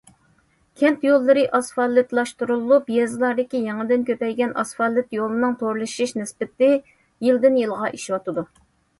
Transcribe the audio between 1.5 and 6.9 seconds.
ئاسفالتلاشتۇرۇلۇپ، يېزىلاردىكى يېڭىدىن كۆپەيگەن ئاسفالت يولنىڭ تورلىشىش نىسبىتى